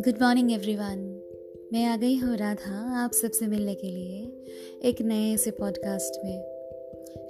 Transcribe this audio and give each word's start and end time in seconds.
Good 0.00 0.22
morning 0.22 0.52
everyone 0.52 1.20
मैं 1.72 1.84
आ 1.84 1.96
गई 1.96 2.16
हूँ 2.16 2.36
राधा 2.36 3.04
आप 3.04 3.12
सबसे 3.12 3.46
मिलने 3.46 3.74
के 3.74 3.86
लिए 3.86 4.32
एक 4.84 5.02
नए 5.02 5.36
से 5.36 5.50
पॉडकास्ट 5.50 6.24
में। 6.24 6.42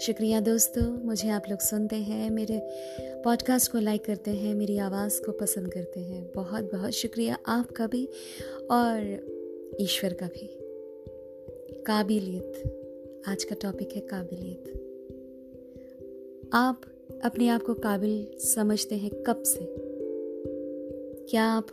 शुक्रिया 0.00 0.40
दोस्तों, 0.40 1.06
मुझे 1.06 1.28
आप 1.28 1.42
लोग 1.50 1.58
सुनते 1.58 1.96
हैं, 1.96 2.30
मेरे 2.30 2.60
पॉडकास्ट 3.00 3.72
को 3.72 3.78
लाइक 3.78 4.04
करते 4.04 4.30
हैं, 4.30 4.54
मेरी 4.54 4.78
आवाज़ 4.78 5.22
को 5.22 5.32
पसंद 5.32 5.72
करते 5.72 6.00
हैं। 6.00 6.32
बहुत 6.34 6.72
बहुत 6.72 6.90
शुक्रिया 6.90 7.38
आपका 7.46 7.86
भी 7.86 8.08
और 8.70 9.20
ईश्वर 9.80 10.12
का 10.12 10.26
भी। 10.26 10.58
काबिलियत, 11.82 12.52
आज 13.28 13.44
का 13.44 13.56
टॉपिक 13.62 13.92
है 13.92 14.00
काबिलियत। 14.00 14.84
आप 16.52 16.80
अपने 17.24 17.48
आप 17.48 17.62
को 17.62 17.74
काबिल 17.74 18.38
समझते 18.38 18.94
हैं 18.94 19.10
कब 19.22 19.42
से? 19.42 19.74
क्या 21.30 21.44
आप 21.44 21.66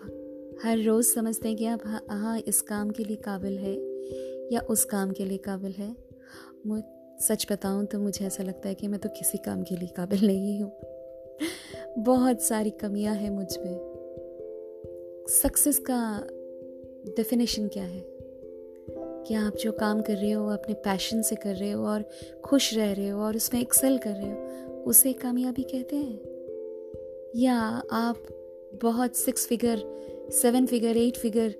हर 0.63 0.79
रोज़ 0.79 1.13
समझते 1.13 1.47
हैं 1.47 1.57
कि 1.57 1.65
आप 1.65 2.03
हाँ, 2.09 2.39
इस 2.39 2.61
काम 2.61 2.89
के 2.89 3.03
लिए 3.03 3.17
काबिल 3.17 3.57
है 3.57 3.73
या 4.53 4.59
उस 4.59 4.85
काम 4.85 5.11
के 5.11 5.25
लिए 5.25 5.37
काबिल 5.37 5.71
है? 5.71 5.95
मैं 6.67 6.83
सच 7.21 7.47
बताऊँ 7.51 7.85
तो 7.85 7.99
मुझे 7.99 8.25
ऐसा 8.25 8.43
लगता 8.43 8.69
है 8.69 8.75
कि 8.75 8.87
मैं 8.87 8.99
तो 8.99 9.09
किसी 9.09 9.37
काम 9.37 9.63
के 9.63 9.75
लिए 9.75 9.87
काबिल 9.87 10.27
नहीं 10.27 10.61
हूँ। 10.61 10.71
बहुत 12.03 12.41
सारी 12.41 12.69
कमियाँ 12.69 13.15
हैं 13.15 13.29
मुझमें। 13.29 13.79
सक्सेस 15.29 15.79
का 15.79 16.27
डेफिनेशन 17.15 17.67
क्या 17.67 17.83
है? 17.83 18.15
कि 19.27 19.33
आप 19.33 19.55
जो 19.55 19.71
काम 19.71 20.01
कर 20.01 20.15
रहे 20.17 20.31
हो 20.31 20.47
अपने 20.47 20.73
पैशन 20.73 21.21
से 21.21 21.35
कर 21.35 21.55
रहे 21.55 21.71
हो 21.71 21.85
और 21.85 22.09
खुश 22.45 22.73
रह 22.73 22.93
रहे 22.93 23.09
हो 23.09 23.21
और 23.21 23.35
उसमें 23.35 23.61
एक्सेल 23.61 23.97
कर 23.97 24.09
रहे 24.09 24.31
हो? 24.31 24.64
उसे 24.85 25.13
कामयाबी 25.13 25.63
कहते 25.63 25.95
हैं? 25.95 26.19
या 27.35 27.55
आप 27.91 28.23
बहुत 28.81 29.15
six 29.15 29.47
figure 29.47 29.95
seven 30.31 30.65
figure 30.65 30.97
eight 30.97 31.17
figure 31.17 31.55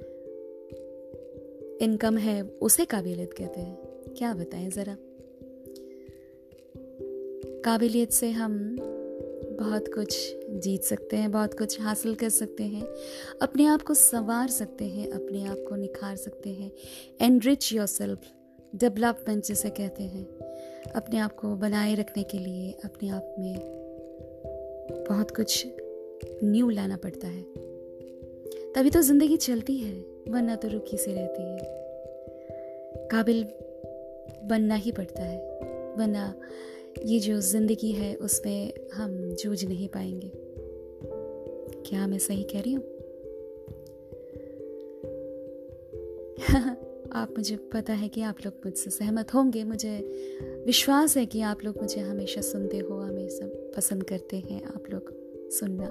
income 1.82 2.17
है, 2.17 2.42
उसे 2.42 2.86
काबिलियत 2.86 3.34
कहते 3.34 3.59
हैं? 3.59 3.76
क्या 4.17 4.34
बताएँ 4.34 4.70
ज़रा? 4.70 4.98
काबिलियत 7.62 8.12
से 8.12 8.32
हम 8.32 8.78
बहुत 9.52 9.94
कुछ 9.94 10.36
जीत 10.50 10.82
सकते 10.82 11.17
हैं, 11.17 11.32
बहुत 11.32 11.58
कुछ 11.58 11.82
हासिल 11.82 12.16
कर 12.16 12.30
सकते 12.30 12.64
हैं, 12.64 12.88
अपने 13.42 13.66
आप 13.66 13.82
को 13.82 13.94
संवार 13.94 14.48
सकते 14.48 14.86
हैं, 14.86 15.12
अपने 15.12 15.45
आप 15.45 15.66
को 15.70 15.76
निखार 15.76 16.16
सकते 16.16 16.50
हैं 16.50 16.72
एनरिच 17.22 17.73
योर 17.73 17.88
सेल्फ 17.88 18.20
डेवलपमेंट 18.76 19.44
जिसे 19.44 19.70
कहते 19.70 20.04
हैं। 20.04 20.45
अपने 20.95 21.17
आप 21.17 21.36
को 21.36 21.55
बनाए 21.55 21.95
रखने 21.95 22.23
के 22.23 22.38
लिए 22.38 22.72
अपने 22.86 23.09
आप 23.09 23.36
में 23.39 23.55
बहुत 25.09 25.36
कुछ 25.36 25.67
न्यू 26.44 26.69
लाना 26.69 26.97
पड़ता 26.97 27.27
है। 27.27 27.44
तभी 28.73 28.89
तो 28.89 29.02
ज़िंदगी 29.02 29.38
चलती 29.38 29.77
है, 29.77 29.94
वरना 30.30 30.55
तो 30.55 30.67
रुकी 30.67 30.97
से 30.97 31.14
रहती 31.14 31.42
है। 31.42 31.58
काबिल 33.08 33.44
बनना 34.44 34.75
ही 34.75 34.92
पड़ता 34.92 35.23
है, 35.23 35.59
वरना 35.97 36.36
ये 37.05 37.20
जो 37.20 37.42
ज़िंदगी 37.42 37.92
है, 37.92 38.16
उसमें 38.16 38.73
हम 38.94 39.31
जूझ 39.31 39.66
नहीं 39.66 39.88
पाएँगे। 39.88 40.31
क्या 41.89 42.08
मैं 42.08 42.20
सही 42.20 42.44
कह 42.44 42.61
रही 42.61 42.73
हूँ? 42.73 42.83
आप 47.16 47.30
मुझे 47.31 47.55
पता 47.55 47.94
है 47.94 48.08
कि 48.08 48.21
आप 48.21 48.35
लोग 48.45 48.53
मुझसे 48.66 48.89
सहमत 48.89 49.33
होंगे। 49.33 49.63
मुझे 49.63 49.99
विश्वास 50.66 51.17
है 51.17 51.25
कि 51.25 51.41
आप 51.41 51.58
लोग 51.63 51.81
मुझे 51.81 52.02
हमेशा 52.02 52.41
सुनते 52.41 52.77
हो, 52.77 52.95
हमेशा 52.95 53.47
पसंद 53.47 54.03
करते 54.03 54.38
हैं 54.39 54.63
आप 54.63 54.83
लोग 54.89 55.13
सुनना। 55.52 55.86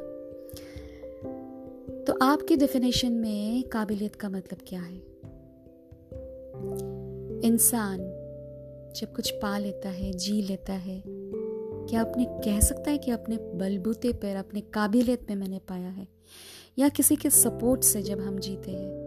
तो 2.04 2.18
आपकी 2.22 2.56
डेफिनेशन 2.56 3.12
में 3.12 3.62
काबिलियत 3.62 4.16
का 4.16 4.28
मतलब 4.28 4.58
क्या 4.68 4.80
है? 4.80 5.02
इंसान 7.40 7.98
जब 8.96 9.12
कुछ 9.12 9.30
पा 9.30 9.58
लेता 9.58 9.88
है, 9.88 10.12
जी 10.12 10.42
लेता 10.42 10.72
है, 10.72 11.02
क्या 11.88 12.00
अपने 12.00 12.24
कह 12.24 12.60
सकता 12.60 12.90
है 12.90 12.98
कि 12.98 13.10
अपने 13.10 13.36
बलबूते 13.36 14.12
पर, 14.12 14.36
अपने 14.36 14.60
काबिलियत 14.60 15.26
में 15.30 15.36
मैंने 15.36 15.58
पाया 15.58 15.88
है? 15.88 16.08
या 16.78 16.88
किसी 16.88 17.16
के 17.16 17.30
सपोर्ट 17.30 17.82
से 17.82 18.02
जब 18.02 18.20
हम 18.20 18.38
जीते 18.38 18.70
हैं 18.70 19.03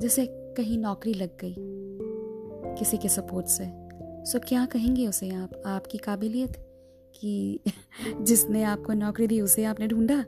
जैसे 0.00 0.26
कहीं 0.30 0.78
नौकरी 0.78 1.14
लग 1.14 1.30
गई, 1.44 1.54
किसी 2.78 2.96
के 2.96 3.08
सपोर्ट 3.08 3.46
से। 3.46 3.64
सो 4.24 4.38
क्या 4.38 4.66
कहेंगे 4.66 5.06
उसे 5.06 5.30
आप? 5.30 5.62
आपकी 5.66 5.98
काबिलियत 5.98 6.52
कि 7.20 7.60
जिसने 8.22 8.62
आपको 8.62 8.92
नौकरी 8.92 9.26
दी, 9.26 9.40
उसे 9.40 9.64
आपने 9.64 9.86
ढूंढा? 9.86 10.24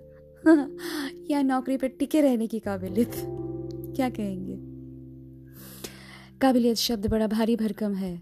या 1.30 1.42
नौकरी 1.42 1.76
पर 1.76 1.88
टिके 1.88 2.20
रहने 2.20 2.46
की 2.46 2.58
काबिलियत? 2.58 3.10
क्या 3.96 4.10
कहेंगे? 4.10 4.56
काबिलियत 6.40 6.76
शब्द 6.76 7.06
बड़ा 7.06 7.26
भारी 7.26 7.56
भरकम 7.56 7.94
है। 7.94 8.20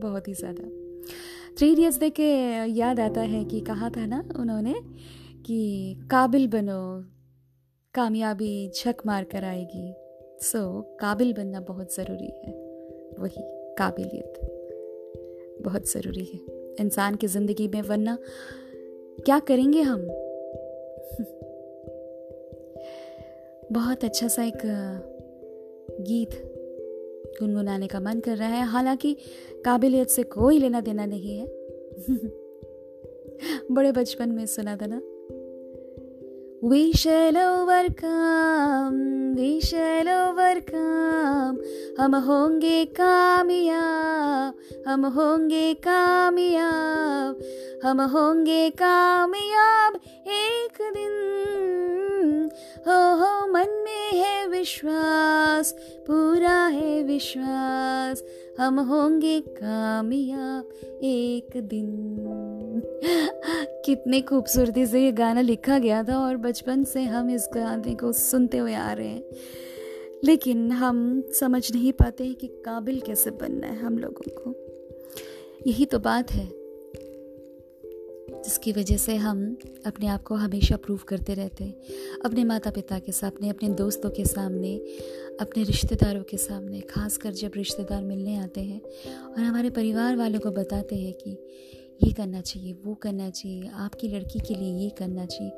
बहुत 0.00 0.28
ही 0.28 0.34
ज़्यादा। 0.34 0.68
थ्री 1.58 1.72
इडियट्स 1.72 1.96
देख 1.96 2.12
के 2.12 2.30
याद 2.70 3.00
आता 3.00 3.20
है 3.20 3.44
कि 3.44 3.60
कहा 3.60 3.90
था 3.90 4.06
ना 4.06 4.28
उन्होंने 4.36 4.74
कि 5.46 5.94
काबिल 6.10 6.48
बनो 6.48 7.04
कामयाबी 7.94 8.68
झक 8.68 8.94
मार 9.06 9.24
कर 9.24 9.44
आएगी। 9.44 9.94
सो 10.40 10.58
so, 10.58 10.84
काबिल 11.00 11.32
बनना 11.32 11.60
बहुत 11.60 11.94
ज़रूरी 11.94 12.24
है। 12.24 12.52
वही 13.18 13.42
काबिलियत। 13.78 14.40
बहुत 15.62 15.92
ज़रूरी 15.92 16.24
है। 16.24 16.40
इंसान 16.80 17.14
की 17.14 17.26
ज़िंदगी 17.26 17.68
में 17.68 17.82
वरना 17.82 18.18
क्या 19.24 19.38
करेंगे 19.38 19.80
हम? 19.80 20.00
बहुत 23.72 24.04
अच्छा 24.04 24.28
सा 24.28 24.44
एक 24.44 24.58
गीत 26.00 26.30
गुनगुनाने 27.40 27.86
का 27.86 28.00
मन 28.00 28.20
कर 28.20 28.36
रहा 28.36 28.48
है। 28.48 28.64
हालाँकि 28.64 29.16
काबिलियत 29.64 30.08
से 30.08 30.22
कोई 30.22 30.58
लेना 30.58 30.80
देना 30.80 31.06
नहीं 31.06 31.38
है। 31.38 31.46
बड़े 33.70 33.92
बचपन 33.92 34.28
में 34.28 34.46
सुना 34.46 34.76
था 34.76 34.86
ना? 34.86 35.02
We 36.62 36.92
shall 36.92 37.36
overcome, 37.38 39.34
we 39.34 39.62
shall 39.62 40.08
overcome. 40.08 41.56
हम 41.98 42.14
होंगे 42.26 42.84
कामयाब 42.96 44.84
हम 44.88 45.06
होंगे 45.14 45.72
कामयाब 45.86 47.40
हम 47.84 48.00
होंगे 48.12 48.68
कामयाब 48.82 49.96
एक 50.36 50.82
दिन 50.96 51.16
हो 52.86 52.98
हो 53.20 53.32
मन 53.52 53.70
में 53.84 54.20
है 54.20 54.46
विश्वास 54.48 55.72
पूरा 56.06 56.56
है 56.76 57.02
विश्वास 57.02 58.22
हम 58.60 58.80
होंगे 58.80 59.40
कामयाब 59.40 60.68
एक 61.02 61.56
दिन। 61.56 62.16
कितने 63.84 64.20
खूबसूरती 64.20 64.86
से 64.86 65.04
ये 65.04 65.12
गाना 65.12 65.40
लिखा 65.40 65.78
गया 65.78 66.02
था 66.02 66.18
और 66.18 66.36
बचपन 66.36 66.84
से 66.84 67.02
हम 67.02 67.30
इस 67.30 67.48
गाने 67.54 67.94
को 67.94 68.12
सुनते 68.12 68.58
हुए 68.58 68.74
आ 68.74 68.92
रहे 68.92 69.08
हैं। 69.08 69.24
लेकिन 70.24 70.72
हम 70.72 71.22
समझ 71.40 71.74
नहीं 71.74 71.92
पाते 71.92 72.32
कि 72.32 72.46
काबिल 72.46 73.00
कैसे 73.00 73.30
बनना 73.30 73.66
है 73.66 73.76
हम 73.76 73.98
लोगों 73.98 74.32
को। 74.38 74.54
यही 75.66 75.84
तो 75.84 75.98
बात 75.98 76.32
है। 76.32 76.59
जिसकी 78.44 78.72
वजह 78.72 78.96
से 78.96 79.14
हम 79.16 79.56
अपने 79.86 80.06
आप 80.06 80.22
को 80.22 80.34
हमेशा 80.34 80.76
प्रूव 80.76 81.00
करते 81.08 81.34
रहते 81.34 81.64
हैं। 81.64 81.74
अपने 82.24 82.44
माता 82.44 82.70
पिता 82.70 82.98
के 82.98 83.12
सामने, 83.12 83.48
अपने 83.48 83.68
दोस्तों 83.68 84.10
के 84.10 84.24
सामने, 84.24 84.76
अपने 85.40 85.62
रिश्तेदारों 85.62 86.22
के 86.22 86.36
सामने, 86.36 86.80
खासकर 86.80 87.32
जब 87.32 87.52
रिश्तेदार 87.56 88.02
मिलने 88.02 88.36
आते 88.36 88.60
हैं 88.60 88.80
और 89.26 89.38
हमारे 89.38 89.70
परिवार 89.70 90.16
वालों 90.16 90.40
को 90.40 90.50
बताते 90.50 90.96
हैं 90.96 91.12
कि 91.14 91.30
ये 92.02 92.12
करना 92.12 92.40
चाहिए, 92.40 92.72
वो 92.84 92.94
करना 92.94 93.30
चाहिए, 93.30 93.68
आपकी 93.68 94.08
लड़की 94.08 94.38
के 94.38 94.54
लिए 94.54 94.72
ये 94.74 94.90
करना 94.90 95.26
चाहिए 95.26 95.52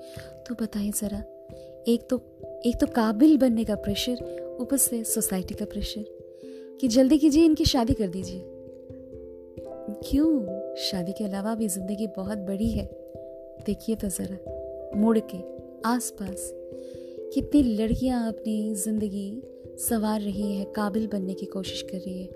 तो 0.49 0.55
बताइए 0.55 0.91
ज़रा, 0.91 1.19
एक 1.89 2.07
तो 2.11 2.17
एक 2.67 2.81
तो 2.81 2.87
काबिल 2.87 3.37
बनने 3.39 3.65
का 3.65 3.75
प्रेशर, 3.75 4.57
ऊपर 4.61 4.77
से 4.77 5.03
सोसाइटी 5.05 5.55
का 5.55 5.65
प्रेशर 5.65 6.05
कि 6.81 6.89
जल्दी 6.89 7.19
कीजिए, 7.19 7.45
इनकी 7.45 7.65
शादी 7.65 7.95
कर 7.95 8.09
दीजिए। 8.09 8.43
क्यों? 10.03 10.62
शादी 10.77 11.13
के 11.13 11.25
अलावा 11.25 11.55
भी 11.55 11.69
ज़िंदगी 11.69 12.07
बहुत 12.07 12.39
बड़ी 12.39 12.71
है। 12.71 12.91
देखिए 13.67 13.97
तो 13.97 14.09
ज़रा, 14.09 14.37
मुड़ 14.97 15.19
के 15.19 15.39
आसपास 15.89 16.51
कितनी 17.35 17.63
लड़कियाँ 17.63 18.29
अपनी 18.29 18.75
ज़िंदगी 18.75 19.43
संवार 19.79 20.21
रही 20.21 20.57
है, 20.57 20.65
काबिल 20.65 21.07
बनने 21.07 21.35
की 21.35 21.47
कोशिश 21.47 21.83
कर 21.83 21.99
रही 21.99 22.23
है। 22.23 22.29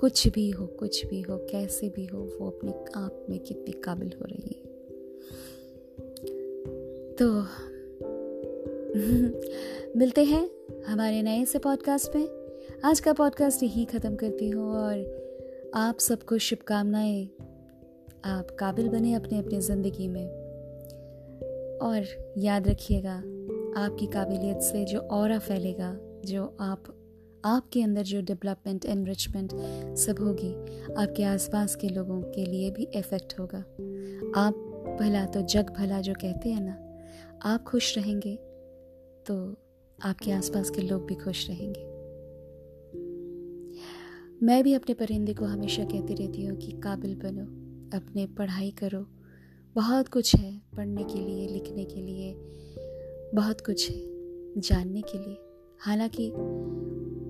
कुछ 0.00 0.28
भी 0.28 0.50
हो, 0.50 0.66
कुछ 0.66 1.06
भी 1.06 1.20
हो, 1.20 1.36
कैसे 1.36 1.88
भी 1.88 2.06
हो, 2.06 2.18
वो 2.18 2.50
अपने 2.50 2.72
आप 2.96 3.26
में 3.30 3.38
कितनी 3.38 3.72
काबिल 3.72 4.08
हो 4.08 4.24
रही 4.24 4.42
है। 4.42 4.64
तो 7.14 7.46
मिलते 9.98 10.24
हैं 10.24 10.50
हमारे 10.86 11.22
नए 11.22 11.44
से 11.44 11.58
पॉडकास्ट 11.58 12.16
में। 12.16 12.28
आज 12.84 13.00
का 13.00 13.12
पॉडकास्ट 13.12 13.62
यही 13.62 13.84
ख़त्म 13.84 14.16
करती 14.16 14.48
हूँ 14.48 14.72
और 14.74 15.26
आप 15.74 15.98
सबको 15.98 16.38
शुभकामनाएँ। 16.38 17.45
आप 18.26 18.56
काबिल 18.58 18.88
बने 18.88 19.14
अपने 19.14 19.38
अपने 19.38 19.60
ज़िंदगी 19.60 20.08
में। 20.08 20.26
और 21.82 22.06
याद 22.38 22.68
रखिएगा, 22.68 23.16
आपकी 23.76 24.06
काबिलियत 24.06 24.60
से 24.60 24.84
जो 24.84 24.98
और 24.98 25.38
फैलेगा, 25.38 25.96
जो 26.24 26.56
आप, 26.60 26.82
आपके 27.44 27.82
अंदर 27.82 28.02
जो 28.02 28.20
डेवलपमेंट 28.20 28.84
एनरिचमेंट 28.84 29.52
सब 29.96 30.16
होगी, 30.20 30.52
आपके 30.94 31.22
आसपास 31.22 31.76
के 31.76 31.88
लोगों 31.88 32.22
के 32.22 32.46
लिए 32.46 32.70
भी 32.70 32.82
इफ़ेक्ट 32.82 33.38
होगा। 33.38 33.58
आप 34.40 34.54
भला 35.00 35.26
तो 35.26 35.40
जग 35.40 35.70
भला 35.70 36.00
जो 36.00 36.14
कहते 36.14 36.48
हैं 36.48 36.60
ना, 36.60 36.78
आप 37.42 37.62
खुश 37.62 37.98
रहेंगे 37.98 38.36
तो 39.26 39.56
आपके 40.02 40.32
आसपास 40.32 40.70
के 40.70 40.82
लोग 40.82 41.06
भी 41.06 41.14
खुश 41.14 41.48
रहेंगे। 41.50 41.84
मैं 44.46 44.64
भी 44.64 44.74
अपने 44.74 44.94
परिंदे 44.94 45.34
को 45.34 45.44
हमेशा 45.44 45.84
कहती 45.84 46.14
रहती 46.14 46.44
हूँ 46.44 46.56
कि 46.56 46.72
काबिल 46.72 47.14
बनो। 47.14 47.65
अपने 47.96 48.26
पढ़ाई 48.26 48.70
करो। 48.70 49.06
बहुत 49.74 50.08
कुछ 50.08 50.36
है 50.36 50.62
पढ़ने 50.76 51.04
के 51.04 51.18
लिए, 51.18 51.48
लिखने 51.48 51.84
के 51.84 52.00
लिए। 52.00 52.34
बहुत 53.34 53.60
कुछ 53.60 53.90
है 53.90 54.02
जानने 54.60 55.02
के 55.02 55.18
लिए। 55.18 55.38
हालाँकि 55.78 56.30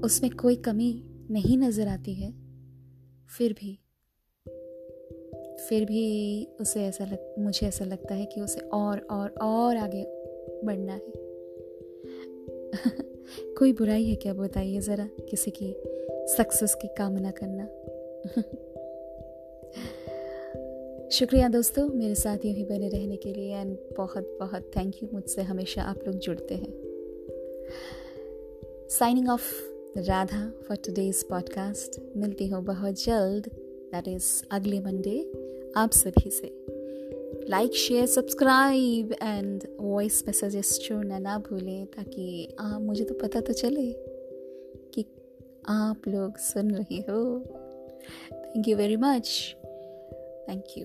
उसमें 0.05 0.31
कोई 0.31 0.57
कमी 0.57 1.03
नहीं 1.31 1.59
नज़र 1.59 1.89
आती 1.89 2.15
है। 2.15 2.35
फिर 3.39 3.53
भी 3.53 3.79
फिर 5.69 5.85
भी 5.85 6.45
उसे 6.61 6.85
ऐसा 6.85 7.05
लग, 7.05 7.35
मुझे 7.39 7.67
ऐसा 7.67 7.85
लगता 7.85 8.15
है 8.15 8.27
कि 8.27 8.41
उसे 8.41 8.61
और 8.61 8.99
और 9.01 9.31
और 9.31 9.77
आगे 9.77 10.05
बढ़ना 10.65 10.93
है। 10.93 11.13
कोई 13.55 13.73
बुराई 13.73 14.05
है 14.05 14.17
क्या, 14.17 14.35
बताइए 14.35 14.81
ज़रा, 14.81 15.09
किसी 15.31 15.51
की 15.51 15.75
सक्सेस 16.37 16.75
की 16.75 16.89
कामना 16.89 17.31
करना? 17.31 17.69
शुक्रिया 21.13 21.49
दोस्तों, 21.49 21.89
मेरे 21.89 22.15
साथ 22.15 22.45
यूँ 22.45 22.55
ही 22.55 22.65
बने 22.65 22.89
रहने 22.89 23.17
के 23.17 23.33
लिए 23.35 23.57
एंड 23.57 23.77
बहुत 23.97 24.37
बहुत 24.41 24.71
थैंक 24.77 24.95
यू 25.03 25.09
मुझसे 25.13 25.43
हमेशा 25.43 25.83
आप 25.83 25.97
लोग 26.07 26.17
जुड़ते 26.17 26.55
हैं। 26.55 26.73
Signing 28.89 29.29
off 29.29 29.43
Radha 29.99 30.53
for 30.69 30.77
today's 30.77 31.23
podcast 31.23 32.01
मिलती 32.17 32.47
हूँ 32.47 32.65
बहुत 32.65 33.05
जल्द। 33.05 33.47
दैट 33.93 34.09
इज़ 34.09 34.43
अगले 34.51 34.81
मंडे, 34.81 35.33
आप 35.77 35.91
सभी 35.91 36.31
से। 36.31 36.51
Like 37.51 37.75
share 37.75 38.07
subscribe 38.07 39.13
and 39.13 39.63
voice 39.81 40.25
messages 40.27 40.81
छोड़ना 40.83 41.19
ना 41.19 41.39
भूलें 41.39 41.87
ताकि 41.87 42.57
आप 42.61 42.81
मुझे 42.83 43.05
तो 43.05 43.15
पता 43.15 43.41
तो 43.41 43.53
चले 43.53 43.93
कि 44.95 45.05
आप 45.69 46.09
लोग 46.09 46.37
सुन 46.37 46.71
रहे 46.71 46.99
हो। 46.99 47.41
Thank 48.33 48.69
you 48.69 48.77
very 48.77 48.97
much 48.97 49.57
thank 50.49 50.79
you 50.79 50.85